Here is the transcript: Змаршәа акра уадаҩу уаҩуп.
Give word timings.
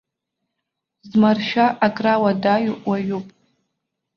Змаршәа 1.09 1.65
акра 1.85 2.13
уадаҩу 2.23 2.75
уаҩуп. 2.87 3.27